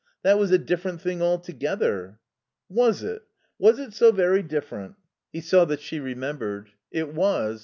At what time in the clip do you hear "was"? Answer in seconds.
0.39-0.49, 2.69-3.03, 3.59-3.77, 7.13-7.59